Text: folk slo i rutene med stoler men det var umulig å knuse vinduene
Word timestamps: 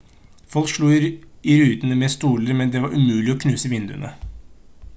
folk 0.53 0.69
slo 0.69 0.87
i 0.93 1.57
rutene 1.63 1.97
med 2.03 2.13
stoler 2.15 2.57
men 2.63 2.73
det 2.77 2.81
var 2.87 2.97
umulig 3.01 3.35
å 3.35 3.39
knuse 3.45 3.71
vinduene 3.75 4.15